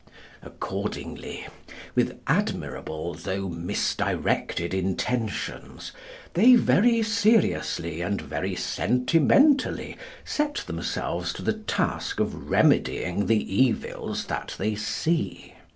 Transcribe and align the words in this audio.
Accordingly, 0.41 1.45
with 1.93 2.19
admirable, 2.25 3.13
though 3.13 3.47
misdirected 3.47 4.73
intentions, 4.73 5.91
they 6.33 6.55
very 6.55 7.03
seriously 7.03 8.01
and 8.01 8.19
very 8.19 8.55
sentimentally 8.55 9.97
set 10.25 10.55
themselves 10.65 11.31
to 11.33 11.43
the 11.43 11.53
task 11.53 12.19
of 12.19 12.49
remedying 12.49 13.27
the 13.27 13.61
evils 13.63 14.25
that 14.25 14.55
they 14.57 14.73
see. 14.73 15.53